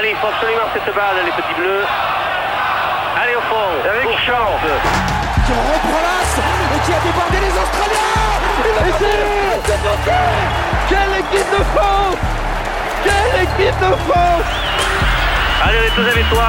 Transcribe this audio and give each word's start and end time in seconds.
Allez, 0.00 0.12
il 0.12 0.16
faut 0.16 0.28
absolument 0.28 0.64
cette 0.72 0.94
balle, 0.94 1.20
les 1.26 1.30
petits 1.30 1.54
bleus. 1.60 1.84
Allez 3.20 3.36
au 3.36 3.44
fond, 3.52 3.68
avec 3.84 4.08
chance. 4.24 4.64
qui 5.44 5.52
reprend 5.52 6.00
l'as 6.00 6.40
et 6.74 6.80
qui 6.86 6.92
a 6.94 7.00
débordé 7.04 7.36
les 7.36 7.52
Australiens 7.52 8.16
Et 8.86 8.92
c'est 8.96 9.20
Quelle 10.88 11.20
équipe 11.20 11.50
de 11.52 11.64
France 11.74 12.16
Quelle 13.04 13.42
équipe 13.42 13.78
de 13.78 13.94
France 14.08 14.50
Allez, 15.66 15.76
on 15.76 15.84
est 15.84 15.94
tous 15.94 16.10
avec 16.10 16.30
toi. 16.30 16.48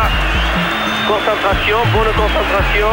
Concentration, 1.09 1.77
bonne 1.91 2.13
concentration. 2.13 2.87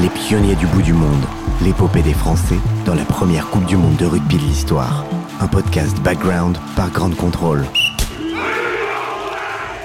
Les 0.00 0.08
pionniers 0.08 0.56
du 0.56 0.66
bout 0.68 0.80
du 0.80 0.94
monde, 0.94 1.26
l'épopée 1.60 2.00
des 2.00 2.14
Français 2.14 2.58
dans 2.86 2.94
la 2.94 3.04
première 3.04 3.46
Coupe 3.48 3.66
du 3.66 3.76
Monde 3.76 3.96
de 3.96 4.06
rugby 4.06 4.36
de 4.36 4.42
l'histoire. 4.42 5.04
Un 5.42 5.48
podcast 5.48 6.00
background 6.00 6.56
par 6.76 6.88
Grande 6.88 7.14
Contrôle. 7.14 7.66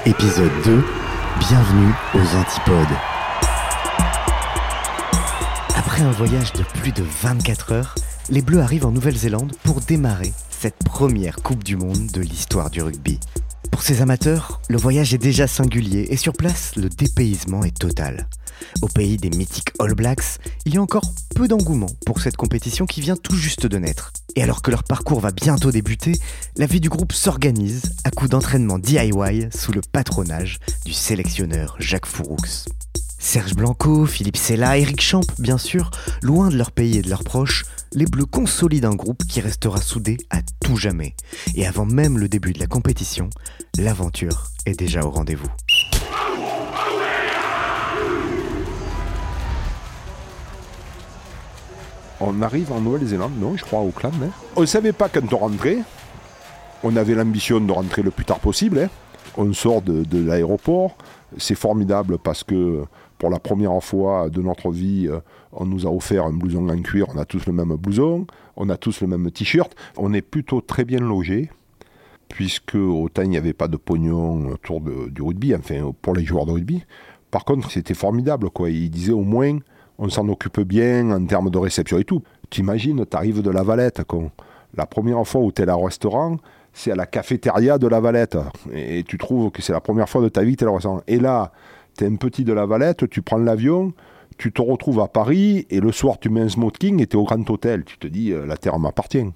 Épisode 0.04 0.52
2, 0.66 0.84
bienvenue 1.38 1.94
aux 2.16 2.36
Antipodes. 2.36 2.98
Après 5.76 6.02
un 6.02 6.10
voyage 6.10 6.52
de 6.54 6.64
plus 6.64 6.92
de 6.92 7.04
24 7.04 7.72
heures, 7.72 7.96
les 8.32 8.42
Bleus 8.42 8.62
arrivent 8.62 8.88
en 8.88 8.92
Nouvelle-Zélande 8.92 9.54
pour 9.64 9.80
démarrer 9.80 10.34
cette 10.50 10.80
première 10.84 11.36
Coupe 11.36 11.64
du 11.64 11.78
Monde 11.78 12.08
de 12.08 12.22
l'histoire 12.22 12.72
du 12.72 12.82
rugby. 12.82 13.20
Pour 13.70 13.84
ces 13.84 14.02
amateurs, 14.02 14.60
le 14.70 14.78
voyage 14.78 15.14
est 15.14 15.20
déjà 15.20 15.46
singulier 15.46 16.08
et 16.10 16.18
sur 16.18 16.34
place, 16.34 16.76
le 16.78 16.90
dépaysement 16.90 17.64
est 17.64 17.78
total. 17.78 18.28
Au 18.82 18.88
pays 18.88 19.18
des 19.18 19.30
mythiques 19.30 19.72
All 19.78 19.94
Blacks, 19.94 20.40
il 20.66 20.74
y 20.74 20.78
a 20.78 20.82
encore 20.82 21.14
peu 21.36 21.48
d'engouement 21.48 21.90
pour 22.08 22.22
cette 22.22 22.38
compétition 22.38 22.88
qui 22.88 23.02
vient 23.02 23.16
tout 23.16 23.36
juste 23.36 23.68
de 23.68 23.78
naître. 23.78 24.12
Et 24.36 24.44
alors 24.44 24.62
que 24.62 24.72
leur 24.72 24.84
parcours 24.84 25.20
va 25.20 25.32
bientôt 25.32 25.72
débuter, 25.72 26.14
la 26.58 26.66
vie 26.66 26.80
du 26.80 26.90
groupe 26.90 27.12
s'organise 27.12 27.84
à 28.04 28.12
coup 28.12 28.28
d'entraînement 28.28 28.80
DIY 28.80 29.50
sous 29.54 29.72
le 29.72 29.82
patronage 29.82 30.60
du 30.86 30.94
sélectionneur 30.94 31.76
Jacques 31.80 32.06
Fouroux. 32.06 32.38
Serge 33.20 33.54
Blanco, 33.54 34.08
Philippe 34.08 34.38
Sella, 34.38 34.78
Eric 34.80 35.00
Champ, 35.00 35.22
bien 35.38 35.60
sûr, 35.60 35.92
loin 36.23 36.50
de 36.50 36.58
leur 36.58 36.72
pays 36.72 36.98
et 36.98 37.02
de 37.02 37.10
leurs 37.10 37.23
proches, 37.23 37.66
les 37.94 38.06
Bleus 38.06 38.26
consolident 38.26 38.90
un 38.90 38.96
groupe 38.96 39.23
qui 39.26 39.42
restera 39.42 39.80
soudé 39.80 40.18
à 40.32 40.42
tout 40.64 40.76
jamais. 40.76 41.16
Et 41.54 41.68
avant 41.68 41.86
même 41.86 42.18
le 42.18 42.28
début 42.28 42.54
de 42.54 42.60
la 42.60 42.68
compétition, 42.68 43.30
l'aventure 43.78 44.48
est 44.66 44.78
déjà 44.78 45.04
au 45.04 45.12
rendez-vous. 45.12 45.52
On 52.22 52.41
arrive 52.41 52.72
en 52.72 52.80
Nouvelle-Zélande, 52.81 53.33
non, 53.39 53.58
je 53.58 53.64
crois, 53.64 53.80
à 53.80 53.83
Auckland. 53.83 54.14
hein. 54.23 54.30
On 54.55 54.61
ne 54.61 54.66
savait 54.67 54.91
pas 54.94 55.09
quand 55.09 55.33
on 55.33 55.38
rentrait. 55.38 55.80
On 56.83 56.95
avait 56.95 57.16
l'ambition 57.16 57.59
de 57.59 57.72
rentrer 57.72 58.03
le 58.03 58.11
plus 58.11 58.25
tard 58.25 58.39
possible. 58.39 58.80
hein. 58.80 58.89
On 59.38 59.52
sort 59.53 59.81
de, 59.81 60.05
l'aéroport. 60.23 60.95
C'est 61.38 61.55
formidable 61.55 62.17
parce 62.19 62.44
que 62.44 62.83
pour 63.17 63.30
la 63.30 63.39
première 63.39 63.81
fois 63.83 64.30
de 64.30 64.42
notre 64.42 64.71
vie, 64.71 65.08
euh, 65.08 65.20
on 65.54 65.65
nous 65.65 65.87
a 65.87 65.89
offert 65.89 66.26
un 66.26 66.33
blouson 66.33 66.67
en 66.70 66.81
cuir. 66.81 67.08
On 67.15 67.17
a 67.17 67.26
tous 67.26 67.45
le 67.45 67.54
même 67.54 67.76
blouson. 67.76 68.27
On 68.55 68.70
a 68.70 68.77
tous 68.77 69.02
le 69.02 69.08
même 69.08 69.31
t-shirt. 69.31 69.73
On 69.98 70.14
est 70.14 70.21
plutôt 70.21 70.61
très 70.61 70.86
bien 70.86 70.99
logés 70.99 71.49
puisque 72.27 72.76
autant 72.76 73.23
il 73.23 73.30
n'y 73.30 73.37
avait 73.37 73.54
pas 73.54 73.67
de 73.67 73.76
pognon 73.77 74.52
autour 74.52 74.80
du 74.81 75.21
rugby, 75.21 75.54
enfin 75.54 75.92
pour 76.02 76.14
les 76.14 76.23
joueurs 76.23 76.45
de 76.45 76.52
rugby. 76.52 76.83
Par 77.30 77.45
contre, 77.45 77.70
c'était 77.71 77.93
formidable, 77.93 78.49
quoi. 78.49 78.70
Il 78.70 78.89
disait 78.89 79.11
au 79.11 79.23
moins, 79.23 79.58
on 80.02 80.10
s'en 80.10 80.28
occupe 80.28 80.60
bien 80.62 81.12
en 81.12 81.23
termes 81.26 81.52
de 81.52 81.58
réception 81.60 82.00
et 82.00 82.04
tout. 82.04 82.23
T'imagines, 82.50 83.06
t'arrives 83.06 83.44
de 83.44 83.52
la 83.52 83.62
Valette. 83.62 84.02
La 84.76 84.88
première 84.88 85.26
fois 85.26 85.42
où 85.42 85.52
t'es 85.52 85.66
là 85.66 85.78
au 85.78 85.84
restaurant, 85.84 86.38
c'est 86.73 86.92
à 86.92 86.95
la 86.95 87.06
cafétéria 87.06 87.78
de 87.78 87.88
la 87.88 88.00
Valette. 88.00 88.38
Et, 88.73 89.04
tu 89.04 89.20
trouves 89.20 89.52
que 89.52 89.61
c'est 89.61 89.73
la 89.73 89.80
première 89.80 90.10
fois 90.10 90.23
de 90.23 90.30
ta 90.30 90.42
vie 90.42 90.54
que 90.54 90.58
t'es 90.58 90.66
là 90.66 90.72
au 90.72 90.76
restaurant. 90.76 91.02
Et 91.08 91.20
là, 91.20 91.52
t'es 91.95 92.08
un 92.08 92.16
petit 92.16 92.44
de 92.44 92.52
la 92.52 92.66
Valette, 92.66 93.10
tu 93.11 93.22
prends 93.22 93.38
l'avion, 93.38 93.94
tu 94.40 94.52
te 94.52 94.61
retrouves 94.61 95.00
à 95.02 95.08
Paris, 95.08 95.67
et 95.70 95.80
le 95.80 95.92
soir, 95.92 96.17
tu 96.20 96.30
mets 96.30 96.42
un 96.42 96.50
smoking 96.50 97.00
et 97.00 97.06
t'es 97.06 97.16
au 97.16 97.23
Grand 97.23 97.48
Hôtel. 97.48 97.84
Tu 97.86 98.00
te 98.00 98.08
dis, 98.08 98.32
euh, 98.32 98.48
la 98.48 98.58
terre 98.58 98.80
m'appartient. 98.80 99.28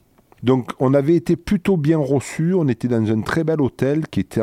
Donc 0.41 0.71
on 0.79 0.93
avait 0.93 1.15
été 1.15 1.35
plutôt 1.35 1.77
bien 1.77 1.97
reçus, 1.97 2.53
on 2.53 2.67
était 2.67 2.87
dans 2.87 3.11
un 3.11 3.21
très 3.21 3.43
bel 3.43 3.61
hôtel 3.61 4.07
qui 4.07 4.19
était 4.19 4.41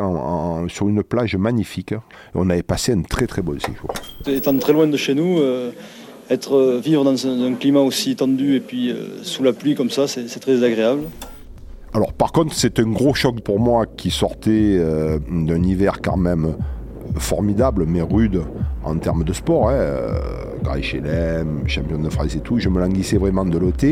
sur 0.67 0.89
une 0.89 1.03
plage 1.03 1.35
magnifique. 1.35 1.93
On 2.33 2.49
avait 2.49 2.63
passé 2.63 2.91
un 2.91 3.03
très 3.03 3.25
très 3.25 3.41
bon 3.41 3.57
séjour. 3.59 3.93
Étant 4.25 4.57
très 4.57 4.73
loin 4.73 4.87
de 4.87 4.97
chez 4.97 5.15
nous, 5.15 5.39
euh, 5.39 5.71
euh, 6.31 6.79
vivre 6.83 7.03
dans 7.03 7.27
un, 7.27 7.53
climat 7.55 7.81
aussi 7.81 8.15
tendu 8.15 8.55
et 8.55 8.59
puis 8.59 8.91
euh, 8.91 9.23
sous 9.23 9.43
la 9.43 9.53
pluie 9.53 9.75
comme 9.75 9.89
ça, 9.89 10.07
c'est 10.07 10.39
très 10.39 10.63
agréable. 10.63 11.03
Alors 11.93 12.13
par 12.13 12.31
contre 12.31 12.53
c'est 12.55 12.79
un 12.79 12.89
gros 12.91 13.13
choc 13.13 13.41
pour 13.41 13.59
moi 13.59 13.85
qui 13.85 14.09
sortait 14.09 14.77
euh, 14.79 15.19
d'un 15.29 15.61
hiver 15.61 16.01
quand 16.01 16.17
même 16.17 16.55
formidable 17.17 17.85
mais 17.87 18.01
rude 18.01 18.41
en 18.83 18.97
termes 18.97 19.23
de 19.23 19.33
sport. 19.33 19.69
Hein. 19.69 19.75
Champion 21.67 21.99
de 21.99 22.09
France 22.09 22.35
et 22.35 22.39
tout, 22.39 22.57
je 22.57 22.69
me 22.69 22.79
languissais 22.79 23.17
vraiment 23.17 23.45
de 23.45 23.57
l'OT. 23.57 23.83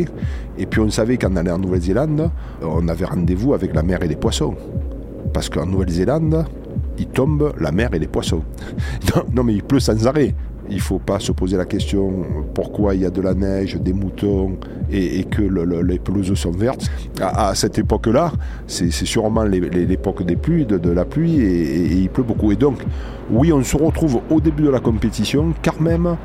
Et 0.58 0.66
puis 0.66 0.80
on 0.80 0.90
savait 0.90 1.18
qu'en 1.18 1.36
allant 1.36 1.56
en 1.56 1.60
Nouvelle-Zélande, 1.60 2.32
on 2.62 2.88
avait 2.88 3.06
rendez-vous 3.06 3.54
avec 3.54 3.76
la 3.76 3.84
mer 3.84 4.02
et 4.04 4.08
les 4.08 4.16
poissons. 4.16 4.56
Parce 5.34 5.50
qu'en 5.50 5.66
Nouvelle-Zélande, 5.66 6.46
il 6.98 7.08
tombe 7.08 7.54
la 7.60 7.72
mer 7.72 7.94
et 7.94 8.00
les 8.00 8.08
poissons. 8.08 8.44
Non, 9.34 9.44
mais 9.44 9.54
il 9.54 9.64
pleut 9.64 9.80
sans 9.80 10.08
arrêt. 10.08 10.34
Il 10.72 10.78
ne 10.78 10.82
faut 10.82 11.00
pas 11.00 11.20
se 11.20 11.34
poser 11.34 11.58
la 11.58 11.66
question 11.66 12.24
pourquoi 12.54 12.96
il 12.96 13.02
y 13.02 13.06
a 13.06 13.10
de 13.10 13.20
la 13.22 13.34
neige, 13.34 13.76
des 13.76 13.92
moutons 13.92 14.54
et, 14.90 15.26
que 15.26 15.42
le- 15.42 15.66
le- 15.66 15.82
les 15.82 16.00
pelouses 16.00 16.34
sont 16.34 16.52
vertes. 16.52 16.90
À, 17.20 17.54
cette 17.56 17.78
époque-là, 17.78 18.32
c'est 18.68 18.90
sûrement 18.90 19.44
l'époque 19.44 20.24
des 20.24 20.38
pluies, 20.38 20.66
de, 20.66 20.90
la 20.90 21.04
pluie 21.04 21.42
et, 21.42 21.88
il 21.92 22.10
pleut 22.10 22.24
beaucoup. 22.24 22.54
Et 22.54 22.56
donc, 22.56 22.78
oui, 23.30 23.52
on 23.52 23.62
se 23.64 23.76
retrouve 23.76 24.22
au 24.30 24.40
début 24.40 24.64
de 24.64 24.70
la 24.70 24.80
compétition, 24.80 25.54
quand 25.62 25.82
même 25.82 26.16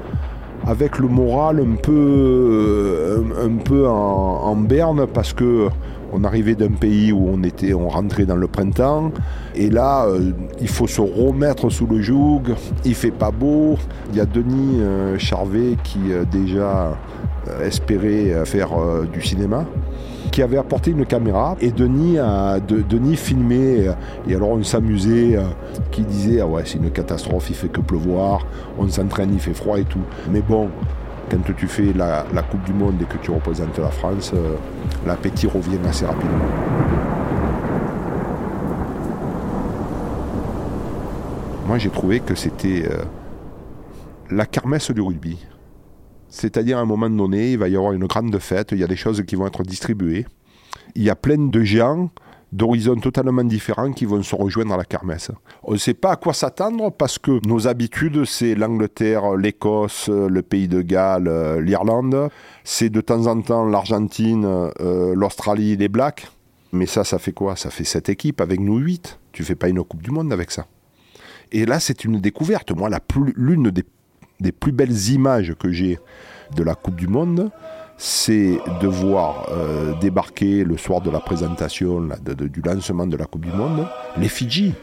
avec 0.64 1.00
le 1.00 1.08
moral 1.08 1.60
un 1.60 1.74
peu, 1.74 3.24
un, 3.42 3.46
un 3.46 3.56
peu 3.56 3.88
en, 3.88 3.92
en 3.92 4.56
berne 4.56 5.06
parce 5.12 5.32
que 5.32 5.68
on 6.12 6.24
arrivait 6.24 6.54
d'un 6.54 6.70
pays 6.72 7.12
où 7.12 7.28
on 7.32 7.42
était, 7.42 7.74
on 7.74 7.88
rentrait 7.88 8.26
dans 8.26 8.36
le 8.36 8.46
printemps, 8.46 9.12
et 9.54 9.70
là, 9.70 10.06
euh, 10.06 10.32
il 10.60 10.68
faut 10.68 10.86
se 10.86 11.00
remettre 11.00 11.70
sous 11.70 11.86
le 11.86 12.00
joug. 12.00 12.42
Il 12.84 12.94
fait 12.94 13.10
pas 13.10 13.30
beau. 13.30 13.76
Il 14.12 14.16
y 14.18 14.20
a 14.20 14.26
Denis 14.26 14.80
euh, 14.80 15.18
Charvet 15.18 15.76
qui 15.82 16.12
euh, 16.12 16.24
déjà 16.30 16.96
espérait 17.62 18.44
faire 18.44 18.70
du 19.12 19.22
cinéma 19.22 19.64
qui 20.32 20.42
avait 20.42 20.58
apporté 20.58 20.90
une 20.90 21.06
caméra 21.06 21.54
et 21.60 21.70
Denis 21.70 22.18
a 22.18 22.58
de- 22.58 22.82
Denis 22.82 23.14
filmait 23.14 23.86
et 24.28 24.34
alors 24.34 24.48
on 24.50 24.62
s'amusait 24.64 25.38
qui 25.92 26.02
disait 26.02 26.40
ah 26.40 26.46
ouais 26.48 26.62
c'est 26.64 26.78
une 26.78 26.90
catastrophe 26.90 27.46
il 27.48 27.54
fait 27.54 27.68
que 27.68 27.80
pleuvoir 27.80 28.44
on 28.78 28.88
s'entraîne 28.88 29.30
il 29.32 29.38
fait 29.38 29.54
froid 29.54 29.78
et 29.78 29.84
tout 29.84 30.00
mais 30.32 30.40
bon 30.40 30.68
quand 31.30 31.54
tu 31.56 31.66
fais 31.66 31.92
la, 31.92 32.24
Coupe 32.50 32.64
du 32.64 32.72
Monde 32.72 33.00
et 33.02 33.04
que 33.04 33.18
tu 33.18 33.30
représentes 33.30 33.78
la 33.78 33.90
France 33.90 34.32
euh, 34.34 34.56
l'appétit 35.06 35.46
revient 35.46 35.78
assez 35.88 36.06
rapidement 36.06 36.44
moi 41.66 41.78
j'ai 41.78 41.90
trouvé 41.90 42.20
que 42.20 42.34
c'était 42.34 42.88
euh, 42.90 43.04
la 44.30 44.46
kermesse 44.46 44.90
du 44.90 45.00
rugby 45.00 45.38
c'est-à-dire 46.28 46.76
à 46.78 46.82
un 46.82 46.84
moment 46.84 47.08
donné, 47.08 47.52
il 47.52 47.58
va 47.58 47.68
y 47.68 47.76
avoir 47.76 47.92
une 47.92 48.06
grande 48.06 48.38
fête, 48.38 48.72
il 48.72 48.78
y 48.78 48.84
a 48.84 48.86
des 48.86 48.96
choses 48.96 49.22
qui 49.26 49.36
vont 49.36 49.46
être 49.46 49.62
distribuées. 49.62 50.26
Il 50.94 51.02
y 51.02 51.08
a 51.08 51.16
plein 51.16 51.38
de 51.38 51.62
gens 51.62 52.10
d'horizons 52.56 52.96
totalement 52.96 53.44
différents 53.44 53.92
qui 53.92 54.06
vont 54.06 54.22
se 54.22 54.34
rejoindre 54.34 54.74
à 54.74 54.76
la 54.78 54.84
kermesse. 54.84 55.30
On 55.62 55.72
ne 55.72 55.78
sait 55.78 55.94
pas 55.94 56.12
à 56.12 56.16
quoi 56.16 56.32
s'attendre 56.32 56.90
parce 56.90 57.18
que 57.18 57.46
nos 57.46 57.68
habitudes, 57.68 58.24
c'est 58.24 58.54
l'Angleterre, 58.54 59.36
l'Écosse, 59.36 60.08
le 60.08 60.42
pays 60.42 60.66
de 60.66 60.80
Galles, 60.80 61.28
euh, 61.28 61.60
l'Irlande. 61.60 62.30
C'est 62.64 62.88
de 62.88 63.00
temps 63.00 63.26
en 63.26 63.40
temps 63.42 63.66
l'Argentine, 63.66 64.44
euh, 64.80 65.14
l'Australie, 65.14 65.76
les 65.76 65.88
Blacks. 65.88 66.28
Mais 66.72 66.86
ça, 66.86 67.04
ça 67.04 67.18
fait 67.18 67.32
quoi? 67.32 67.56
Ça 67.56 67.70
fait 67.70 67.84
sept 67.84 68.08
équipes 68.08 68.40
avec 68.40 68.60
nous 68.60 68.78
huit. 68.78 69.18
Tu 69.32 69.44
fais 69.44 69.54
pas 69.54 69.68
une 69.68 69.84
Coupe 69.84 70.02
du 70.02 70.10
Monde 70.10 70.32
avec 70.32 70.50
ça. 70.50 70.66
Et 71.52 71.66
là, 71.66 71.78
c'est 71.78 72.04
une 72.04 72.20
découverte. 72.20 72.72
Moi, 72.72 72.88
l'une 73.36 73.70
des, 73.70 73.84
des 74.40 74.52
plus 74.52 74.72
belles 74.72 75.10
images 75.10 75.54
que 75.58 75.70
j'ai 75.70 75.98
de 76.54 76.62
la 76.62 76.74
Coupe 76.74 76.96
du 76.96 77.06
Monde, 77.06 77.50
c'est 77.98 78.58
de 78.80 78.86
voir 78.86 79.46
euh, 79.50 79.94
débarquer 80.00 80.64
le 80.64 80.76
soir 80.76 81.00
de 81.00 81.10
la 81.10 81.20
présentation 81.20 82.00
du 82.00 82.62
lancement 82.62 83.06
de 83.06 83.16
la 83.16 83.24
Coupe 83.24 83.46
du 83.46 83.52
Monde 83.52 83.86
les 84.18 84.28
Fidji. 84.28 84.74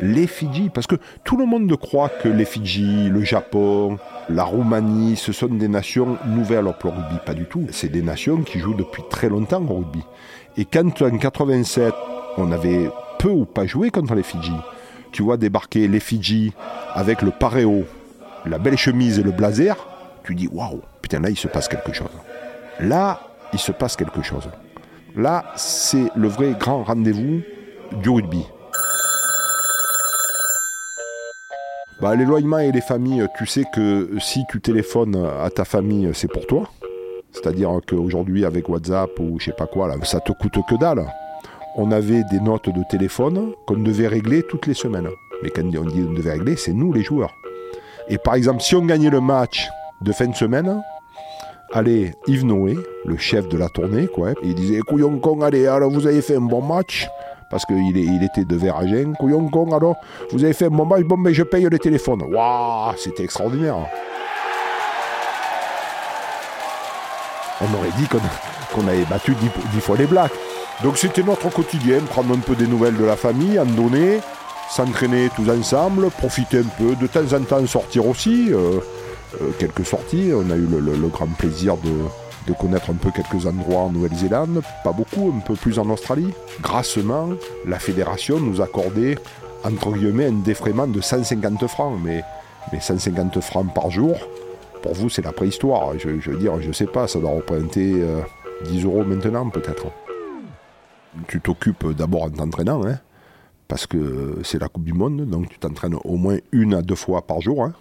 Les 0.00 0.28
Fidji, 0.28 0.70
parce 0.72 0.86
que 0.86 0.94
tout 1.24 1.36
le 1.36 1.44
monde 1.44 1.74
croit 1.76 2.08
que 2.08 2.28
les 2.28 2.44
Fidji, 2.44 3.08
le 3.08 3.24
Japon, 3.24 3.98
la 4.28 4.44
Roumanie, 4.44 5.16
ce 5.16 5.32
sont 5.32 5.48
des 5.48 5.66
nations 5.66 6.16
nouvelles 6.26 6.66
le 6.66 6.70
rugby. 6.70 7.16
Pas 7.26 7.34
du 7.34 7.46
tout. 7.46 7.66
C'est 7.72 7.88
des 7.88 8.02
nations 8.02 8.42
qui 8.42 8.60
jouent 8.60 8.74
depuis 8.74 9.02
très 9.10 9.28
longtemps 9.28 9.64
au 9.68 9.78
rugby. 9.78 10.04
Et 10.56 10.64
quand 10.64 11.02
en 11.02 11.18
87, 11.18 11.92
on 12.36 12.52
avait 12.52 12.88
peu 13.18 13.30
ou 13.30 13.44
pas 13.44 13.66
joué 13.66 13.90
contre 13.90 14.14
les 14.14 14.22
Fidji, 14.22 14.52
tu 15.10 15.22
vois 15.22 15.36
débarquer 15.36 15.88
les 15.88 16.00
Fidji 16.00 16.52
avec 16.94 17.22
le 17.22 17.32
paréo, 17.32 17.84
la 18.46 18.58
belle 18.58 18.78
chemise 18.78 19.18
et 19.18 19.24
le 19.24 19.32
blazer, 19.32 19.76
tu 20.28 20.34
dis 20.34 20.48
waouh, 20.52 20.82
putain 21.00 21.20
là 21.20 21.30
il 21.30 21.38
se 21.38 21.48
passe 21.48 21.68
quelque 21.68 21.94
chose. 21.94 22.10
Là, 22.80 23.20
il 23.54 23.58
se 23.58 23.72
passe 23.72 23.96
quelque 23.96 24.20
chose. 24.20 24.46
Là, 25.16 25.54
c'est 25.56 26.10
le 26.14 26.28
vrai 26.28 26.54
grand 26.60 26.84
rendez-vous 26.84 27.40
du 28.02 28.10
rugby. 28.10 28.44
Bah, 32.02 32.14
l'éloignement 32.14 32.58
et 32.58 32.70
les 32.72 32.82
familles, 32.82 33.26
tu 33.38 33.46
sais 33.46 33.64
que 33.74 34.10
si 34.20 34.44
tu 34.50 34.60
téléphones 34.60 35.16
à 35.16 35.48
ta 35.48 35.64
famille, 35.64 36.10
c'est 36.12 36.30
pour 36.30 36.46
toi. 36.46 36.68
C'est-à-dire 37.32 37.70
qu'aujourd'hui, 37.88 38.44
avec 38.44 38.68
WhatsApp 38.68 39.18
ou 39.18 39.38
je 39.40 39.46
sais 39.46 39.52
pas 39.52 39.66
quoi, 39.66 39.88
là, 39.88 39.94
ça 40.02 40.20
te 40.20 40.32
coûte 40.32 40.58
que 40.68 40.74
dalle. 40.74 41.06
On 41.76 41.90
avait 41.90 42.22
des 42.24 42.40
notes 42.40 42.68
de 42.68 42.82
téléphone 42.90 43.52
qu'on 43.66 43.78
devait 43.78 44.08
régler 44.08 44.42
toutes 44.42 44.66
les 44.66 44.74
semaines. 44.74 45.08
Mais 45.42 45.48
quand 45.48 45.62
on 45.62 45.84
dit 45.86 46.04
on 46.06 46.12
devait 46.12 46.32
régler, 46.32 46.56
c'est 46.56 46.74
nous 46.74 46.92
les 46.92 47.02
joueurs. 47.02 47.34
Et 48.10 48.18
par 48.18 48.34
exemple, 48.34 48.60
si 48.60 48.76
on 48.76 48.84
gagnait 48.84 49.10
le 49.10 49.20
match 49.20 49.68
de 50.00 50.12
fin 50.12 50.26
de 50.26 50.34
semaine, 50.36 50.82
allez, 51.72 52.14
Yves 52.26 52.44
Noé, 52.44 52.76
le 53.04 53.16
chef 53.16 53.48
de 53.48 53.58
la 53.58 53.68
tournée, 53.68 54.06
quoi, 54.06 54.30
il 54.42 54.54
disait 54.54 54.80
Couillon 54.80 55.18
con, 55.18 55.42
allez, 55.42 55.66
alors 55.66 55.90
vous 55.90 56.06
avez 56.06 56.22
fait 56.22 56.36
un 56.36 56.40
bon 56.40 56.62
match. 56.62 57.08
Parce 57.50 57.64
qu'il 57.64 57.96
il 57.96 58.22
était 58.22 58.44
de 58.44 58.56
Veragin. 58.56 59.14
Couillon 59.18 59.48
con, 59.48 59.72
alors 59.74 59.96
vous 60.32 60.44
avez 60.44 60.52
fait 60.52 60.66
un 60.66 60.70
bon 60.70 60.84
match, 60.84 61.02
bon, 61.04 61.16
mais 61.16 61.32
je 61.32 61.42
paye 61.42 61.64
le 61.64 61.78
téléphone. 61.78 62.22
Waouh, 62.30 62.94
c'était 62.98 63.24
extraordinaire. 63.24 63.76
On 67.62 67.74
aurait 67.74 67.90
dit 67.96 68.06
qu'on 68.06 68.86
avait 68.86 69.04
battu 69.06 69.34
dix, 69.72 69.80
fois 69.80 69.96
les 69.96 70.04
Blacks. 70.04 70.30
Donc 70.82 70.98
c'était 70.98 71.22
notre 71.22 71.48
quotidien, 71.50 72.00
prendre 72.00 72.34
un 72.36 72.40
peu 72.40 72.54
des 72.54 72.66
nouvelles 72.66 72.98
de 72.98 73.04
la 73.04 73.16
famille, 73.16 73.58
en 73.58 73.64
donner, 73.64 74.20
s'entraîner 74.70 75.30
tous 75.34 75.50
ensemble, 75.50 76.10
profiter 76.10 76.58
un 76.58 76.68
peu, 76.76 76.94
de 76.96 77.06
temps 77.06 77.34
en 77.34 77.40
temps 77.44 77.66
sortir 77.66 78.06
aussi. 78.06 78.48
euh, 78.52 78.78
quelques 79.58 79.84
sorties, 79.84 80.30
on 80.34 80.50
a 80.50 80.56
eu 80.56 80.66
le, 80.66 81.08
grand 81.08 81.26
plaisir 81.26 81.76
de, 81.76 82.52
connaître 82.54 82.90
un 82.90 82.94
peu 82.94 83.10
quelques 83.10 83.46
endroits 83.46 83.82
en 83.82 83.90
Nouvelle-Zélande, 83.90 84.62
pas 84.82 84.92
beaucoup, 84.92 85.32
un 85.36 85.40
peu 85.40 85.54
plus 85.54 85.78
en 85.78 85.88
Australie. 85.90 86.32
Grassement, 86.62 87.30
la 87.66 87.78
fédération 87.78 88.40
nous 88.40 88.62
accordait, 88.62 89.18
entre 89.64 89.92
guillemets, 89.92 90.26
un 90.26 90.32
défraiement 90.32 90.86
de 90.86 91.00
150 91.00 91.66
francs, 91.66 91.98
mais, 92.02 92.24
mais 92.72 92.80
150 92.80 93.40
francs 93.40 93.74
par 93.74 93.90
jour, 93.90 94.16
pour 94.82 94.94
vous, 94.94 95.10
c'est 95.10 95.22
la 95.22 95.32
préhistoire. 95.32 95.98
Je, 95.98 96.08
veux 96.08 96.38
dire, 96.38 96.60
je 96.62 96.72
sais 96.72 96.86
pas, 96.86 97.06
ça 97.06 97.18
doit 97.18 97.32
représenter 97.32 98.00
euh, 98.00 98.20
10 98.64 98.84
euros 98.84 99.04
maintenant, 99.04 99.48
peut-être. 99.50 99.86
Tu 101.26 101.40
t'occupes 101.40 101.92
d'abord 101.96 102.24
en 102.24 102.30
t'entraînant, 102.30 102.86
hein, 102.86 102.98
parce 103.66 103.86
que 103.86 104.38
c'est 104.42 104.60
la 104.60 104.68
Coupe 104.68 104.84
du 104.84 104.94
Monde, 104.94 105.26
donc 105.26 105.48
tu 105.48 105.58
t'entraînes 105.58 105.96
au 106.04 106.16
moins 106.16 106.38
une 106.52 106.74
à 106.74 106.82
deux 106.82 106.94
fois 106.94 107.26
par 107.26 107.40
jour. 107.40 107.64
hein. 107.64 107.74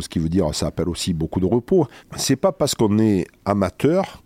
Ce 0.00 0.08
qui 0.08 0.18
veut 0.18 0.28
dire 0.28 0.54
ça 0.54 0.66
appelle 0.68 0.88
aussi 0.88 1.14
beaucoup 1.14 1.40
de 1.40 1.46
repos. 1.46 1.86
C'est 2.16 2.36
pas 2.36 2.52
parce 2.52 2.74
qu'on 2.74 2.98
est 2.98 3.26
amateur 3.44 4.22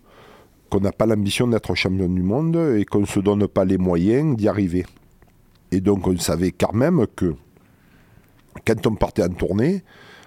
qu'on 0.69 0.81
n'a 0.81 0.91
pas 0.91 1.05
l'ambition 1.05 1.47
d'être 1.47 1.73
champion 1.75 2.09
du 2.09 2.21
monde 2.23 2.57
et 2.77 2.83
qu'on 2.83 2.99
ne 3.01 3.05
se 3.05 3.21
donne 3.21 3.47
pas 3.47 3.63
les 3.63 3.77
moyens 3.77 4.35
d'y 4.35 4.47
arriver. 4.49 4.85
Et 5.71 5.79
donc 5.79 6.07
on 6.07 6.17
savait 6.17 6.51
quand 6.51 6.73
même 6.73 7.05
que 7.15 7.35
quand 8.65 8.85
on 8.87 8.95
partait 8.95 9.23
en 9.23 9.29
tournée, 9.29 9.83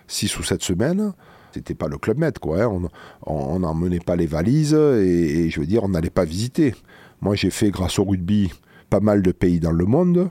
6 0.06 0.38
ou 0.38 0.42
7 0.42 0.62
semaines, 0.62 1.12
c'était 1.52 1.74
pas 1.74 1.88
le 1.88 1.98
club 1.98 2.18
med, 2.18 2.38
quoi. 2.38 2.62
hein. 2.62 2.88
On 3.26 3.58
n'emmenait 3.58 3.98
pas 4.00 4.16
les 4.16 4.26
valises 4.26 4.72
et, 4.72 5.46
et 5.46 5.50
je 5.50 5.60
veux 5.60 5.66
dire, 5.66 5.82
on 5.84 5.88
n'allait 5.88 6.10
pas 6.10 6.24
visiter. 6.24 6.74
Moi, 7.20 7.34
j'ai 7.34 7.50
fait, 7.50 7.70
grâce 7.70 7.98
au 7.98 8.04
rugby, 8.04 8.50
pas 8.88 9.00
mal 9.00 9.20
de 9.20 9.32
pays 9.32 9.60
dans 9.60 9.72
le 9.72 9.84
monde. 9.84 10.30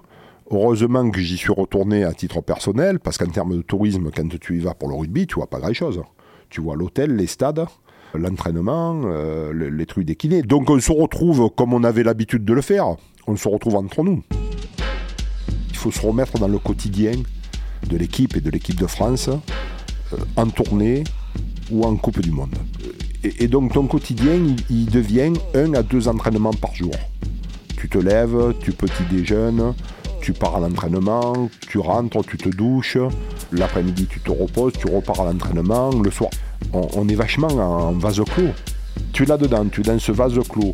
Heureusement 0.51 1.09
que 1.11 1.19
j'y 1.19 1.37
suis 1.37 1.53
retourné 1.53 2.03
à 2.03 2.13
titre 2.13 2.41
personnel, 2.41 2.99
parce 2.99 3.17
qu'en 3.17 3.27
termes 3.27 3.55
de 3.57 3.61
tourisme, 3.61 4.09
quand 4.15 4.27
tu 4.39 4.57
y 4.57 4.59
vas 4.59 4.73
pour 4.73 4.89
le 4.89 4.95
rugby, 4.95 5.27
tu 5.27 5.35
vois 5.35 5.47
pas 5.47 5.59
grand-chose. 5.59 6.01
Tu 6.49 6.59
vois 6.61 6.75
l'hôtel, 6.75 7.15
les 7.15 7.27
stades, 7.27 7.65
l'entraînement, 8.15 8.99
euh, 9.05 9.51
le- 9.53 9.69
les 9.69 9.85
trucs 9.85 10.05
des 10.05 10.15
kinés. 10.15 10.41
Donc 10.41 10.69
on 10.71 10.79
se 10.79 10.91
retrouve 10.91 11.51
comme 11.55 11.73
on 11.73 11.83
avait 11.83 12.01
l'habitude 12.03 12.43
de 12.45 12.53
le 12.53 12.61
faire. 12.61 12.95
On 13.27 13.35
se 13.35 13.47
retrouve 13.47 13.75
entre 13.75 14.03
nous. 14.03 14.23
Il 15.69 15.75
faut 15.75 15.91
se 15.91 16.01
remettre 16.05 16.39
dans 16.39 16.47
le 16.47 16.57
quotidien 16.57 17.11
de 17.87 17.97
l'équipe 17.97 18.35
et 18.35 18.41
de 18.41 18.49
l'équipe 18.49 18.79
de 18.79 18.87
France 18.87 19.29
euh, 19.29 20.17
en 20.35 20.47
tournée 20.47 21.03
ou 21.71 21.83
en 21.85 21.95
Coupe 21.95 22.19
du 22.21 22.31
Monde. 22.31 22.55
Et, 23.23 23.47
donc 23.47 23.73
ton 23.73 23.85
quotidien, 23.85 24.33
il, 24.33 24.55
il 24.69 24.85
devient 24.89 25.33
un 25.53 25.73
à 25.75 25.83
deux 25.83 26.07
entraînements 26.07 26.53
par 26.53 26.73
jour. 26.73 26.91
Tu 27.77 27.87
te 27.87 27.97
lèves, 27.99 28.55
tu 28.61 28.71
petit 28.71 29.03
déjeunes, 29.11 29.73
tu 30.21 30.33
pars 30.33 30.55
à 30.55 30.59
l'entraînement, 30.59 31.49
tu 31.67 31.79
rentres, 31.79 32.23
tu 32.25 32.37
te 32.37 32.49
douches, 32.49 32.97
l'après-midi 33.51 34.07
tu 34.09 34.19
te 34.19 34.31
reposes, 34.31 34.73
tu 34.73 34.87
repars 34.87 35.21
à 35.21 35.25
l'entraînement, 35.25 35.91
le 35.91 36.11
soir. 36.11 36.29
On, 36.73 37.07
est 37.07 37.15
vachement 37.15 37.47
en 37.47 37.93
vase 37.93 38.21
clos. 38.25 38.49
Tu 39.13 39.23
es 39.23 39.25
là-dedans, 39.25 39.65
tu 39.71 39.81
es 39.81 39.83
dans 39.83 39.97
ce 39.99 40.11
vase 40.11 40.37
clos. 40.47 40.71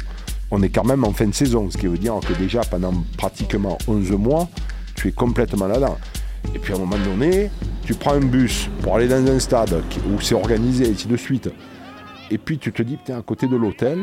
On 0.51 0.61
est 0.61 0.69
quand 0.69 0.83
même 0.83 1.03
en 1.03 1.11
fin 1.11 1.27
de 1.27 1.33
saison, 1.33 1.69
ce 1.69 1.77
qui 1.77 1.87
veut 1.87 1.97
dire 1.97 2.19
que 2.27 2.33
déjà 2.33 2.61
pendant 2.61 2.93
pratiquement 3.17 3.77
11 3.87 4.11
mois, 4.11 4.47
tu 4.95 5.09
es 5.09 5.11
complètement 5.11 5.67
là-dedans. 5.67 5.97
Et 6.53 6.59
puis 6.59 6.73
à 6.73 6.75
un 6.75 6.79
moment 6.79 6.97
donné, 7.03 7.49
tu 7.85 7.93
prends 7.93 8.13
un 8.13 8.19
bus 8.19 8.69
pour 8.81 8.95
aller 8.95 9.07
dans 9.07 9.25
un 9.27 9.39
stade 9.39 9.81
où 10.11 10.19
c'est 10.21 10.35
organisé, 10.35 10.87
et 10.87 10.91
ainsi 10.91 11.07
de 11.07 11.17
suite. 11.17 11.49
Et 12.31 12.37
puis 12.37 12.57
tu 12.57 12.71
te 12.71 12.81
dis, 12.81 12.97
putain, 12.97 13.19
à 13.19 13.21
côté 13.21 13.47
de 13.47 13.55
l'hôtel, 13.55 13.99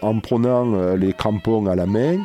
en 0.00 0.20
prenant 0.20 0.74
euh, 0.74 0.96
les 0.96 1.12
crampons 1.12 1.66
à 1.66 1.74
la 1.74 1.86
main, 1.86 2.18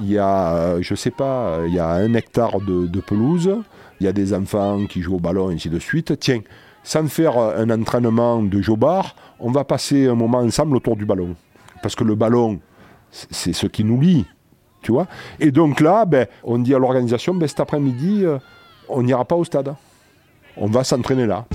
il 0.00 0.10
y 0.12 0.18
a, 0.18 0.54
euh, 0.54 0.78
je 0.82 0.94
sais 0.94 1.10
pas, 1.10 1.58
il 1.66 1.74
y 1.74 1.78
a 1.78 1.88
un 1.90 2.14
hectare 2.14 2.60
de, 2.60 3.00
pelouse, 3.00 3.54
il 4.00 4.04
y 4.04 4.08
a 4.08 4.12
des 4.12 4.32
enfants 4.34 4.86
qui 4.86 5.02
jouent 5.02 5.16
au 5.16 5.20
ballon, 5.20 5.50
et 5.50 5.54
ainsi 5.54 5.68
de 5.70 5.78
suite. 5.78 6.18
Tiens, 6.18 6.40
sans 6.82 7.06
faire 7.08 7.36
euh, 7.38 7.62
un 7.62 7.70
entraînement 7.70 8.42
de 8.42 8.60
jobard, 8.60 9.14
on 9.38 9.50
va 9.50 9.64
passer 9.64 10.06
un 10.08 10.14
moment 10.14 10.38
ensemble 10.38 10.76
autour 10.76 10.96
du 10.96 11.04
ballon. 11.04 11.36
Parce 11.82 11.94
que 11.94 12.04
le 12.04 12.14
ballon, 12.14 12.60
c'est- 13.10 13.32
c'est 13.32 13.52
ce 13.52 13.66
qui 13.66 13.84
nous 13.84 14.00
lie, 14.00 14.24
tu 14.82 14.92
vois. 14.92 15.06
Et 15.40 15.50
donc 15.50 15.80
là, 15.80 16.04
ben, 16.04 16.26
on 16.42 16.58
dit 16.58 16.74
à 16.74 16.78
l'organisation, 16.78 17.34
ben, 17.34 17.48
cet 17.48 17.60
après-midi, 17.60 18.24
euh, 18.24 18.38
on 18.88 19.02
n'ira 19.02 19.24
pas 19.24 19.36
au 19.36 19.44
stade. 19.44 19.74
On 20.56 20.66
va 20.66 20.84
s'entraîner 20.84 21.26
là. 21.26 21.46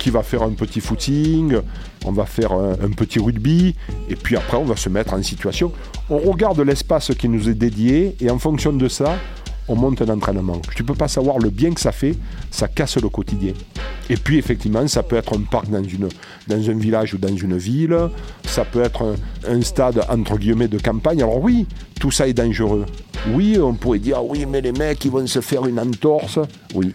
Qui 0.00 0.08
va 0.08 0.22
faire 0.22 0.42
un 0.42 0.52
petit 0.52 0.80
footing, 0.80 1.58
on 2.06 2.12
va 2.12 2.24
faire 2.24 2.52
un, 2.52 2.90
petit 2.96 3.18
rugby, 3.18 3.76
et 4.08 4.16
puis 4.16 4.34
après 4.34 4.56
on 4.56 4.64
va 4.64 4.74
se 4.74 4.88
mettre 4.88 5.12
en 5.12 5.22
situation. 5.22 5.72
On 6.08 6.18
regarde 6.18 6.58
l'espace 6.60 7.12
qui 7.14 7.28
nous 7.28 7.50
est 7.50 7.54
dédié, 7.54 8.16
et 8.18 8.30
en 8.30 8.38
fonction 8.38 8.72
de 8.72 8.88
ça, 8.88 9.18
on 9.68 9.76
monte 9.76 10.00
un 10.00 10.08
entraînement. 10.08 10.58
Tu 10.74 10.84
peux 10.84 10.94
pas 10.94 11.06
savoir 11.06 11.38
le 11.38 11.50
bien 11.50 11.72
que 11.72 11.80
ça 11.82 11.92
fait, 11.92 12.16
ça 12.50 12.66
casse 12.66 12.96
le 12.96 13.10
quotidien. 13.10 13.52
Et 14.08 14.16
puis 14.16 14.38
effectivement, 14.38 14.88
ça 14.88 15.02
peut 15.02 15.16
être 15.16 15.38
un 15.38 15.42
parc 15.42 15.66
dans, 15.68 15.78
un 15.78 16.78
village 16.78 17.12
ou 17.12 17.18
dans 17.18 17.36
une 17.36 17.58
ville, 17.58 17.96
ça 18.44 18.64
peut 18.64 18.82
être 18.82 19.04
un, 19.04 19.52
un 19.54 19.60
stade 19.60 20.02
entre 20.08 20.38
guillemets 20.38 20.68
de 20.68 20.78
campagne. 20.78 21.22
Alors 21.22 21.42
oui, 21.42 21.66
tout 22.00 22.10
ça 22.10 22.26
est 22.26 22.32
dangereux. 22.32 22.86
Oui, 23.34 23.58
on 23.62 23.74
pourrait 23.74 23.98
dire, 23.98 24.16
ah 24.18 24.22
oui, 24.22 24.46
mais 24.46 24.62
les 24.62 24.72
mecs, 24.72 25.04
ils 25.04 25.10
vont 25.10 25.26
se 25.26 25.42
faire 25.42 25.66
une 25.66 25.78
entorse. 25.78 26.38
Oui. 26.74 26.94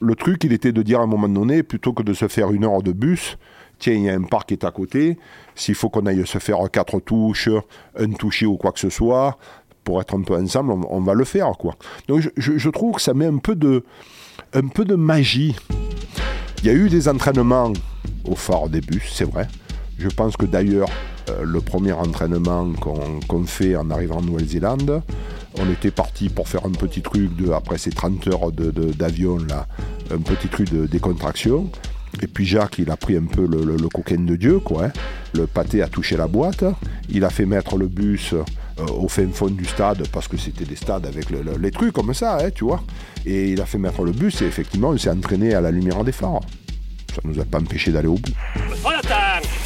Le 0.00 0.14
truc, 0.14 0.44
il 0.44 0.52
était 0.52 0.72
de 0.72 0.82
dire 0.82 1.00
à 1.00 1.02
un 1.02 1.06
moment 1.06 1.28
donné, 1.28 1.62
plutôt 1.62 1.92
que 1.92 2.02
de 2.02 2.14
se 2.14 2.26
faire 2.26 2.50
une 2.52 2.64
heure 2.64 2.82
de 2.82 2.92
bus, 2.92 3.36
tiens, 3.78 3.94
il 3.94 4.02
y 4.04 4.10
a 4.10 4.14
un 4.14 4.22
parc 4.22 4.48
qui 4.48 4.54
est 4.54 4.64
à 4.64 4.70
côté, 4.70 5.18
s'il 5.54 5.74
faut 5.74 5.90
qu'on 5.90 6.06
aille 6.06 6.26
se 6.26 6.38
faire 6.38 6.58
quatre 6.72 7.00
touches, 7.00 7.50
un 7.98 8.10
touché 8.12 8.46
ou 8.46 8.56
quoi 8.56 8.72
que 8.72 8.80
ce 8.80 8.90
soit, 8.90 9.38
pour 9.84 10.00
être 10.00 10.16
un 10.16 10.22
peu 10.22 10.34
ensemble, 10.36 10.72
on, 10.88 11.00
va 11.00 11.14
le 11.14 11.24
faire, 11.24 11.52
quoi. 11.58 11.74
Donc 12.08 12.30
je, 12.36 12.70
trouve 12.70 12.96
que 12.96 13.02
ça 13.02 13.14
met 13.14 13.26
un 13.26 13.38
peu 13.38 13.54
de, 13.54 13.84
un 14.52 14.68
peu 14.68 14.84
de 14.84 14.94
magie. 14.94 15.56
Il 16.58 16.66
y 16.66 16.70
a 16.70 16.74
eu 16.74 16.88
des 16.88 17.08
entraînements 17.08 17.72
au 18.24 18.36
phare 18.36 18.68
des 18.68 18.80
bus, 18.80 19.10
c'est 19.12 19.24
vrai. 19.24 19.48
Je 19.98 20.08
pense 20.08 20.36
que 20.36 20.46
d'ailleurs, 20.46 20.88
le 21.42 21.60
premier 21.60 21.92
entraînement 21.92 22.72
qu'on 23.28 23.44
fait 23.44 23.76
en 23.76 23.90
arrivant 23.90 24.18
en 24.18 24.22
Nouvelle-Zélande, 24.22 25.02
on 25.58 25.70
était 25.70 25.90
parti 25.90 26.28
pour 26.28 26.48
faire 26.48 26.64
un 26.66 26.70
petit 26.70 27.02
truc 27.02 27.34
de, 27.36 27.50
après 27.52 27.78
ces 27.78 27.90
30 27.90 28.26
heures 28.28 28.52
d'avion, 28.52 29.38
un 30.12 30.18
petit 30.18 30.48
truc 30.48 30.72
de 30.72 30.86
décontraction. 30.86 31.70
Et 32.22 32.26
puis 32.26 32.44
Jacques, 32.44 32.78
il 32.78 32.90
a 32.90 32.96
pris 32.96 33.16
un 33.16 33.24
peu 33.24 33.46
le, 33.46 33.88
coquin 33.88 34.18
de 34.18 34.34
Dieu, 34.36 34.58
quoi. 34.58 34.86
hein. 34.86 34.92
Le 35.34 35.46
pâté 35.46 35.80
a 35.82 35.86
touché 35.88 36.16
la 36.16 36.26
boîte. 36.26 36.64
Il 37.08 37.24
a 37.24 37.30
fait 37.30 37.46
mettre 37.46 37.76
le 37.76 37.86
bus 37.86 38.32
euh, 38.32 38.42
au 38.98 39.06
fin 39.08 39.28
fond 39.32 39.46
du 39.48 39.64
stade, 39.64 40.06
parce 40.08 40.26
que 40.26 40.36
c'était 40.36 40.64
des 40.64 40.74
stades 40.74 41.06
avec 41.06 41.30
le- 41.30 41.42
le- 41.42 41.56
les 41.56 41.70
trucs 41.70 41.92
comme 41.92 42.12
ça, 42.14 42.38
hein, 42.44 42.50
tu 42.52 42.64
vois. 42.64 42.82
Et 43.24 43.50
il 43.52 43.60
a 43.60 43.64
fait 43.66 43.78
mettre 43.78 44.02
le 44.02 44.10
bus, 44.12 44.42
et 44.42 44.46
effectivement, 44.46 44.88
on 44.88 44.98
s'est 44.98 45.10
entraîné 45.10 45.54
à 45.54 45.60
la 45.60 45.70
lumière 45.70 46.02
des 46.02 46.10
phares. 46.12 46.40
Ça 47.14 47.20
nous 47.24 47.38
a 47.40 47.44
pas 47.44 47.58
empêché 47.58 47.92
d'aller 47.92 48.08
au 48.08 48.14
bout. 48.14 48.32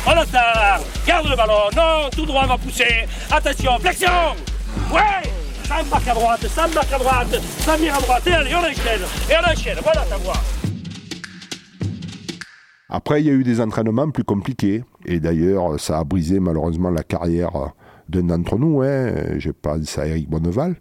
En 0.06 0.20
retard 0.20 0.80
Garde 1.06 1.28
le 1.28 1.36
ballon, 1.36 1.70
non, 1.74 2.10
tout 2.14 2.26
droit 2.26 2.46
va 2.46 2.58
pousser. 2.58 3.06
Attention, 3.30 3.78
flexion 3.78 4.08
Ouais 4.92 5.30
Ça 5.66 5.76
marque 5.90 6.08
à 6.08 6.14
droite, 6.14 6.46
ça 6.46 6.66
marque 6.68 6.92
à 6.92 6.98
droite, 6.98 7.40
ça 7.58 7.76
vire 7.76 7.94
à 7.94 8.00
droite, 8.00 8.26
et 8.26 8.32
allez, 8.32 8.54
on 8.54 8.58
enchaîne, 8.58 9.02
et 9.30 9.34
on 9.42 9.52
enchaîne, 9.52 9.78
voilà 9.82 10.02
ta 10.02 10.16
voix. 10.18 10.36
Après, 12.94 13.20
il 13.22 13.26
y 13.26 13.30
a 13.30 13.32
eu 13.32 13.42
des 13.42 13.60
entraînements 13.60 14.10
plus 14.10 14.22
compliqués. 14.22 14.84
Et 15.04 15.18
d'ailleurs, 15.18 15.80
ça 15.80 15.98
a 15.98 16.04
brisé 16.04 16.38
malheureusement 16.38 16.90
la 16.90 17.02
carrière 17.02 17.72
d'un 18.08 18.22
d'entre 18.22 18.56
nous. 18.56 18.82
Hein. 18.82 19.36
Je 19.38 19.50
pense 19.50 19.98
à 19.98 20.06
Eric 20.06 20.30
Bonneval, 20.30 20.76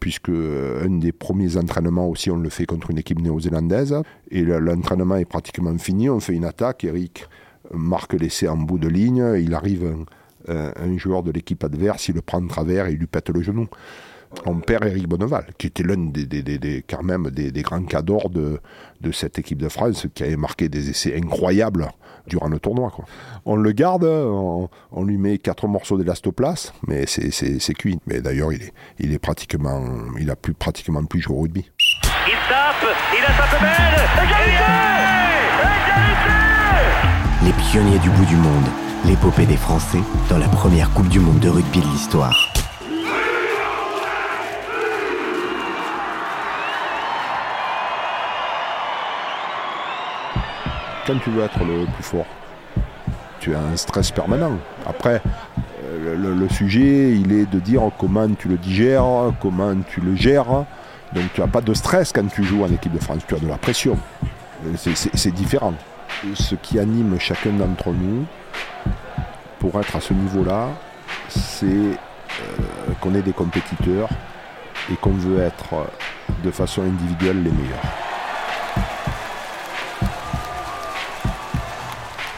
puisque 0.00 0.30
euh, 0.30 0.86
un 0.86 0.98
des 0.98 1.12
premiers 1.12 1.58
entraînements 1.58 2.08
aussi, 2.08 2.30
on 2.30 2.36
le 2.38 2.48
fait 2.48 2.64
contre 2.64 2.90
une 2.90 2.98
équipe 2.98 3.20
néo-zélandaise. 3.20 3.94
Et 4.30 4.44
l'entraînement 4.44 5.16
est 5.16 5.26
pratiquement 5.26 5.76
fini. 5.76 6.08
On 6.08 6.20
fait 6.20 6.34
une 6.34 6.46
attaque. 6.46 6.84
Eric 6.84 7.26
marque 7.72 8.14
l'essai 8.14 8.48
en 8.48 8.56
bout 8.56 8.78
de 8.78 8.88
ligne. 8.88 9.34
Il 9.38 9.54
arrive 9.54 10.04
un, 10.48 10.72
un 10.76 10.98
joueur 10.98 11.22
de 11.22 11.30
l'équipe 11.30 11.62
adverse, 11.64 12.08
il 12.08 12.14
le 12.14 12.22
prend 12.22 12.40
de 12.40 12.48
travers 12.48 12.86
et 12.86 12.92
il 12.92 12.98
lui 12.98 13.06
pète 13.06 13.30
le 13.30 13.42
genou 13.42 13.68
on 14.46 14.60
perd 14.60 14.84
Eric 14.84 15.08
Bonneval, 15.08 15.46
qui 15.56 15.68
était 15.68 15.82
l'un 15.82 15.96
des, 15.96 16.26
des, 16.26 16.84
quand 16.88 17.02
même 17.02 17.30
des, 17.30 17.62
grands 17.62 17.82
cadors 17.82 18.30
de, 18.30 18.60
de 19.00 19.12
cette 19.12 19.38
équipe 19.38 19.58
de 19.58 19.68
France, 19.68 20.06
qui 20.14 20.22
avait 20.22 20.36
marqué 20.36 20.68
des 20.68 20.90
essais 20.90 21.16
incroyables 21.16 21.88
durant 22.26 22.48
le 22.48 22.58
tournoi. 22.58 22.92
On 23.46 23.56
le 23.56 23.72
garde, 23.72 24.04
on, 24.04 24.68
lui 25.04 25.16
met 25.16 25.38
quatre 25.38 25.66
morceaux 25.66 25.96
d'élastoplace, 25.96 26.72
mais 26.86 27.06
c'est 27.06 27.74
cuit. 27.74 27.98
Mais 28.06 28.20
d'ailleurs, 28.20 28.52
il 28.52 28.62
est, 28.62 28.72
il 28.98 29.12
est 29.12 29.18
pratiquement, 29.18 29.82
il 30.18 30.30
a 30.30 30.36
plus 30.36 30.54
pratiquement 30.54 31.04
plus 31.04 31.20
joué 31.20 31.36
au 31.36 31.40
rugby. 31.40 31.70
Il 32.26 32.34
tape, 32.48 32.94
il 33.12 33.24
a 33.24 34.24
égalité 34.24 34.57
Les 37.44 37.52
pionniers 37.52 37.98
du 37.98 38.10
bout 38.10 38.24
du 38.24 38.36
monde, 38.36 38.66
l'épopée 39.04 39.46
des 39.46 39.56
Français 39.56 40.00
dans 40.28 40.38
la 40.38 40.48
première 40.48 40.90
Coupe 40.90 41.08
du 41.08 41.20
Monde 41.20 41.38
de 41.38 41.48
rugby 41.48 41.80
de 41.80 41.86
l'histoire. 41.86 42.52
quand 51.08 51.18
tu 51.20 51.30
veux 51.30 51.42
être 51.42 51.64
le 51.64 51.86
plus 51.86 52.02
fort, 52.02 52.26
tu 53.40 53.54
as 53.54 53.60
un 53.60 53.76
stress 53.78 54.10
permanent. 54.10 54.58
Après, 54.86 55.22
euh, 55.84 56.14
le, 56.14 56.48
sujet, 56.50 57.16
il 57.16 57.32
est 57.32 57.50
de 57.50 57.60
dire 57.60 57.80
comment 57.96 58.28
tu 58.34 58.48
le 58.48 58.58
digères, 58.58 59.32
comment 59.40 59.74
tu 59.88 60.02
le 60.02 60.14
gères. 60.14 60.66
Donc 61.14 61.24
tu 61.32 61.40
n'as 61.40 61.46
pas 61.46 61.62
de 61.62 61.72
stress 61.72 62.12
quand 62.12 62.28
tu 62.30 62.44
joues 62.44 62.62
en 62.62 62.70
équipe 62.70 62.92
de 62.92 62.98
France, 62.98 63.22
tu 63.26 63.34
as 63.34 63.38
de 63.38 63.48
la 63.48 63.56
pression. 63.56 63.96
C'est 64.76 65.30
différent. 65.30 65.72
Ce 66.34 66.54
qui 66.54 66.78
anime 66.78 67.18
chacun 67.18 67.52
d'entre 67.52 67.90
nous 67.90 68.26
pour 69.58 69.78
être 69.80 69.96
à 69.96 70.00
ce 70.00 70.12
niveau-là, 70.12 70.68
c'est 71.28 71.66
euh, 71.66 72.92
qu'on 73.00 73.14
est 73.14 73.22
des 73.22 73.32
compétiteurs 73.32 74.08
et 74.90 74.96
qu'on 74.96 75.10
veut 75.10 75.40
être 75.40 75.86
de 76.42 76.50
façon 76.50 76.82
individuelle 76.82 77.42
les 77.42 77.50
meilleurs. 77.50 77.82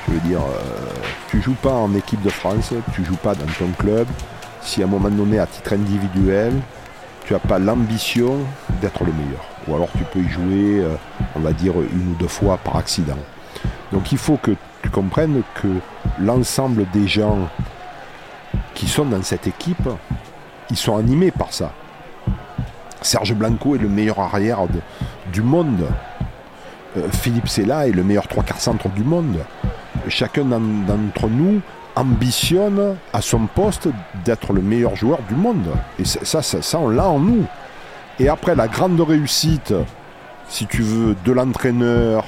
Je 0.06 0.12
veux 0.12 0.20
dire, 0.20 0.40
euh, 0.40 0.90
tu 1.28 1.40
joues 1.40 1.56
pas 1.62 1.72
en 1.72 1.94
équipe 1.94 2.22
de 2.22 2.30
France, 2.30 2.72
tu 2.94 3.04
joues 3.04 3.16
pas 3.16 3.34
dans 3.34 3.46
ton 3.58 3.70
club, 3.78 4.06
si 4.60 4.82
à 4.82 4.86
un 4.86 4.88
moment 4.88 5.10
donné, 5.10 5.38
à 5.38 5.46
titre 5.46 5.72
individuel, 5.72 6.52
tu 7.24 7.32
n'as 7.32 7.38
pas 7.38 7.58
l'ambition 7.58 8.38
d'être 8.80 9.04
le 9.04 9.12
meilleur. 9.12 9.44
Ou 9.68 9.74
alors 9.74 9.88
tu 9.96 10.04
peux 10.04 10.18
y 10.18 10.28
jouer, 10.28 10.80
euh, 10.80 10.96
on 11.36 11.40
va 11.40 11.52
dire, 11.52 11.74
une 11.80 12.12
ou 12.12 12.14
deux 12.18 12.28
fois 12.28 12.58
par 12.58 12.76
accident. 12.76 13.18
Donc 13.92 14.12
il 14.12 14.18
faut 14.18 14.36
que 14.36 14.52
tu 14.82 14.90
comprennes 14.90 15.42
que 15.54 15.68
l'ensemble 16.20 16.86
des 16.92 17.08
gens 17.08 17.38
qui 18.74 18.86
sont 18.88 19.04
dans 19.04 19.22
cette 19.22 19.46
équipe, 19.46 19.88
ils 20.70 20.76
sont 20.76 20.96
animés 20.96 21.30
par 21.30 21.52
ça. 21.52 21.72
Serge 23.02 23.34
Blanco 23.34 23.74
est 23.74 23.78
le 23.78 23.88
meilleur 23.88 24.20
arrière 24.20 24.60
du 25.32 25.42
monde. 25.42 25.86
Euh, 26.96 27.08
Philippe 27.10 27.48
Sella 27.48 27.88
est 27.88 27.92
le 27.92 28.02
meilleur 28.02 28.26
trois 28.28 28.42
quarts 28.42 28.60
centre 28.60 28.88
du 28.88 29.04
monde 29.04 29.38
chacun 30.08 30.44
d'entre 30.44 31.28
nous 31.28 31.60
ambitionne 31.96 32.96
à 33.12 33.20
son 33.20 33.46
poste 33.46 33.88
d'être 34.24 34.52
le 34.52 34.62
meilleur 34.62 34.96
joueur 34.96 35.18
du 35.28 35.34
monde. 35.34 35.68
Et 35.98 36.04
ça, 36.04 36.42
ça, 36.42 36.62
ça 36.62 36.78
on 36.78 36.88
l'a 36.88 37.08
en 37.08 37.18
nous. 37.18 37.44
Et 38.18 38.28
après, 38.28 38.54
la 38.54 38.68
grande 38.68 39.00
réussite, 39.00 39.74
si 40.48 40.66
tu 40.66 40.82
veux, 40.82 41.16
de 41.24 41.32
l'entraîneur, 41.32 42.24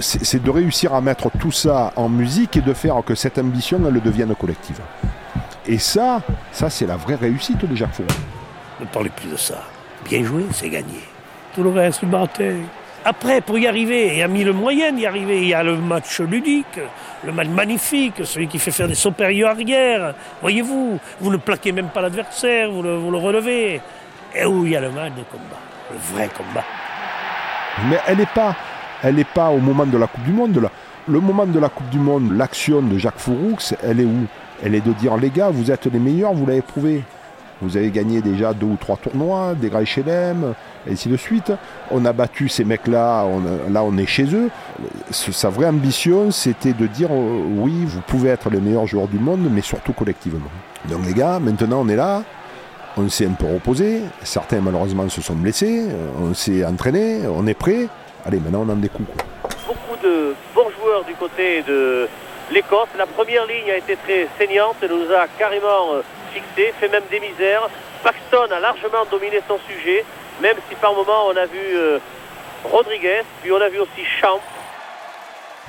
c'est 0.00 0.42
de 0.42 0.50
réussir 0.50 0.94
à 0.94 1.00
mettre 1.00 1.30
tout 1.38 1.52
ça 1.52 1.92
en 1.96 2.08
musique 2.08 2.56
et 2.56 2.60
de 2.60 2.72
faire 2.72 3.02
que 3.04 3.14
cette 3.14 3.38
ambition, 3.38 3.80
elle 3.86 4.00
devienne 4.00 4.34
collective. 4.34 4.80
Et 5.66 5.78
ça, 5.78 6.22
ça 6.52 6.70
c'est 6.70 6.86
la 6.86 6.96
vraie 6.96 7.16
réussite 7.16 7.64
de 7.64 7.74
Jacques 7.74 7.94
Fournier. 7.94 8.12
Ne 8.80 8.86
parlez 8.86 9.10
plus 9.10 9.30
de 9.30 9.36
ça. 9.36 9.62
Bien 10.04 10.22
joué, 10.22 10.44
c'est 10.52 10.70
gagné. 10.70 11.00
Tout 11.54 11.62
le 11.62 11.70
reste, 11.70 12.04
bataille. 12.04 12.62
Après, 13.04 13.40
pour 13.40 13.56
y 13.56 13.68
arriver, 13.68 14.08
il 14.08 14.18
y 14.18 14.22
a 14.22 14.28
mis 14.28 14.42
le 14.42 14.52
moyen 14.52 14.92
d'y 14.92 15.06
arriver. 15.06 15.40
Il 15.40 15.48
y 15.48 15.54
a 15.54 15.62
le 15.62 15.76
match 15.76 16.20
ludique, 16.20 16.80
le 17.24 17.32
match 17.32 17.46
magnifique, 17.46 18.24
celui 18.24 18.48
qui 18.48 18.58
fait 18.58 18.72
faire 18.72 18.88
des 18.88 18.96
supérieurs 18.96 19.50
arrière. 19.50 20.14
Voyez-vous, 20.40 20.98
vous 21.20 21.30
ne 21.30 21.36
plaquez 21.36 21.70
même 21.70 21.88
pas 21.88 22.00
l'adversaire, 22.00 22.70
vous 22.70 22.82
le, 22.82 23.16
relevez. 23.16 23.80
Et 24.34 24.44
où 24.44 24.66
il 24.66 24.72
y 24.72 24.76
a 24.76 24.80
le 24.80 24.90
match 24.90 25.12
de 25.12 25.22
combat, 25.22 25.60
le 25.92 25.98
vrai 26.12 26.28
combat. 26.36 26.64
Mais 27.88 28.00
elle 28.08 28.18
n'est 28.18 28.26
pas, 28.26 28.56
elle 29.02 29.24
pas 29.24 29.50
au 29.50 29.58
moment 29.58 29.86
de 29.86 29.98
la 29.98 30.06
Coupe 30.06 30.24
du 30.24 30.32
Monde. 30.32 30.68
Le 31.08 31.20
moment 31.20 31.46
de 31.46 31.58
la 31.58 31.68
Coupe 31.68 31.88
du 31.90 31.98
Monde, 31.98 32.32
l'action 32.36 32.82
de 32.82 32.98
Jacques 32.98 33.18
Fouroux, 33.18 33.58
elle 33.82 34.00
est 34.00 34.04
où? 34.04 34.26
Elle 34.64 34.74
est 34.74 34.80
de 34.80 34.92
dire 34.92 35.16
les 35.16 35.30
gars, 35.30 35.50
vous 35.50 35.70
êtes 35.70 35.86
les 35.86 35.98
meilleurs, 35.98 36.32
vous 36.32 36.46
l'avez 36.46 36.62
prouvé. 36.62 37.04
Vous 37.62 37.76
avez 37.76 37.90
gagné 37.90 38.20
déjà 38.20 38.52
deux 38.52 38.66
ou 38.66 38.76
trois 38.78 38.96
tournois, 38.96 39.54
des 39.54 39.70
Gray 39.70 39.86
Chelem, 39.86 40.52
et 40.86 40.92
ainsi 40.92 41.08
de 41.08 41.16
suite. 41.16 41.52
On 41.90 42.04
a 42.04 42.12
battu 42.12 42.48
ces 42.48 42.64
mecs-là, 42.64 43.24
là 43.70 43.82
on 43.82 43.96
est 43.96 44.06
chez 44.06 44.26
eux. 44.34 44.50
Sa 45.10 45.48
vraie 45.48 45.66
ambition, 45.66 46.30
c'était 46.30 46.74
de 46.74 46.86
dire 46.86 47.08
euh, 47.10 47.42
oui, 47.56 47.84
vous 47.86 48.02
pouvez 48.06 48.28
être 48.28 48.50
les 48.50 48.60
meilleurs 48.60 48.86
joueurs 48.86 49.08
du 49.08 49.18
monde, 49.18 49.48
mais 49.50 49.62
surtout 49.62 49.94
collectivement. 49.94 50.40
Donc 50.90 51.06
les 51.06 51.14
gars, 51.14 51.38
maintenant 51.38 51.80
on 51.80 51.88
est 51.88 51.96
là, 51.96 52.24
on 52.98 53.08
s'est 53.08 53.26
un 53.26 53.32
peu 53.32 53.46
reposé, 53.46 54.02
certains 54.22 54.60
malheureusement 54.60 55.08
se 55.08 55.22
sont 55.22 55.34
blessés, 55.34 55.84
on 56.20 56.34
s'est 56.34 56.64
entraîné, 56.64 57.20
on 57.26 57.46
est 57.46 57.54
prêt. 57.54 57.88
Allez, 58.26 58.40
maintenant 58.40 58.64
on 58.66 58.72
en 58.72 58.76
des 58.76 58.88
coups. 58.88 59.08
Beaucoup 59.66 59.96
de 60.02 60.34
bons 60.54 60.70
joueurs 60.80 61.04
du 61.04 61.14
côté 61.14 61.62
de 61.62 62.08
l'Écosse. 62.50 62.88
La 62.98 63.06
première 63.06 63.46
ligne 63.46 63.70
a 63.70 63.76
été 63.76 63.96
très 63.96 64.28
saignante, 64.38 64.76
elle 64.82 64.90
nous 64.90 65.12
a 65.12 65.26
carrément 65.38 65.94
euh, 65.94 66.02
fixé, 66.32 66.72
fait 66.80 66.88
même 66.88 67.04
des 67.10 67.20
misères. 67.20 67.68
Paxton 68.02 68.50
a 68.50 68.60
largement 68.60 69.04
dominé 69.10 69.40
son 69.48 69.58
sujet 69.68 70.04
même 70.40 70.56
si 70.68 70.76
par 70.76 70.92
moment 70.94 71.26
on 71.28 71.36
a 71.36 71.46
vu 71.46 71.58
euh, 71.74 71.98
Rodriguez, 72.64 73.22
puis 73.42 73.52
on 73.52 73.60
a 73.60 73.68
vu 73.68 73.78
aussi 73.78 74.04
Champ. 74.20 74.40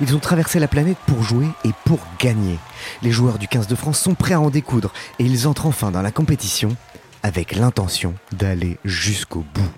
Ils 0.00 0.14
ont 0.14 0.20
traversé 0.20 0.60
la 0.60 0.68
planète 0.68 0.98
pour 1.06 1.22
jouer 1.22 1.46
et 1.64 1.70
pour 1.84 1.98
gagner. 2.20 2.58
Les 3.02 3.10
joueurs 3.10 3.38
du 3.38 3.48
15 3.48 3.66
de 3.66 3.74
France 3.74 3.98
sont 3.98 4.14
prêts 4.14 4.34
à 4.34 4.40
en 4.40 4.50
découdre 4.50 4.92
et 5.18 5.24
ils 5.24 5.48
entrent 5.48 5.66
enfin 5.66 5.90
dans 5.90 6.02
la 6.02 6.12
compétition 6.12 6.76
avec 7.22 7.56
l'intention 7.56 8.14
d'aller 8.32 8.78
jusqu'au 8.84 9.44
bout. 9.54 9.72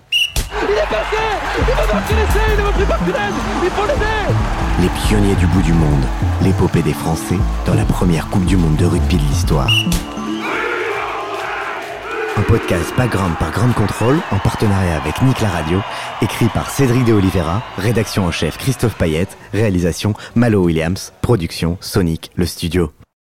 Il 0.61 0.75
est 0.75 0.89
passé 0.89 1.30
Les 4.79 4.89
pionniers 5.07 5.35
du 5.35 5.45
bout 5.47 5.61
du 5.61 5.73
monde, 5.73 6.03
l'épopée 6.41 6.81
des 6.81 6.93
Français 6.93 7.37
dans 7.65 7.73
la 7.73 7.85
première 7.85 8.27
Coupe 8.29 8.45
du 8.45 8.55
Monde 8.55 8.77
de 8.77 8.85
rugby 8.85 9.17
de 9.17 9.21
l'histoire. 9.21 9.71
Un 12.37 12.41
podcast 12.43 12.93
Background 12.97 13.35
par 13.37 13.51
Grande 13.51 13.73
Contrôle 13.73 14.17
en 14.31 14.39
partenariat 14.39 14.95
avec 14.95 15.21
Nick 15.21 15.41
la 15.41 15.49
Radio, 15.49 15.79
écrit 16.21 16.47
par 16.47 16.69
Cédric 16.69 17.03
de 17.05 17.13
Oliveira, 17.13 17.61
rédaction 17.77 18.25
en 18.25 18.31
chef 18.31 18.57
Christophe 18.57 18.95
Payette, 18.95 19.37
réalisation 19.53 20.13
Malo 20.35 20.63
Williams, 20.63 21.11
production 21.21 21.77
Sonic 21.81 22.31
le 22.35 22.45
studio. 22.45 22.91